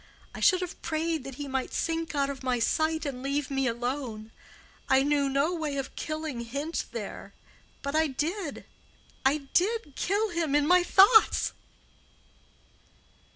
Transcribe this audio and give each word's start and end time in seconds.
I 0.33 0.39
should 0.39 0.61
have 0.61 0.81
prayed 0.81 1.23
that 1.25 1.35
he 1.35 1.47
might 1.47 1.75
sink 1.75 2.15
out 2.15 2.31
of 2.31 2.41
my 2.41 2.57
sight 2.57 3.05
and 3.05 3.21
leave 3.21 3.51
me 3.51 3.67
alone. 3.67 4.31
I 4.89 5.03
knew 5.03 5.29
no 5.29 5.53
way 5.53 5.77
of 5.77 5.95
killing 5.95 6.39
him 6.39 6.71
there, 6.91 7.35
but 7.83 7.93
I 7.95 8.07
did, 8.07 8.65
I 9.23 9.45
did 9.53 9.93
kill 9.95 10.29
him 10.29 10.55
in 10.55 10.65
my 10.65 10.81
thoughts." 10.81 11.53